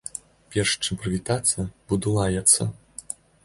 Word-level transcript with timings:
Перш 0.53 0.71
чым 0.83 0.97
прывітацца, 1.03 1.67
буду 1.93 2.17
лаяцца. 2.19 2.71